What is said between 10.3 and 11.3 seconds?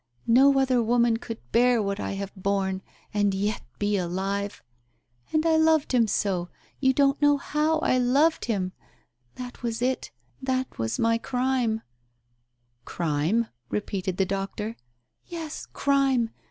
that was my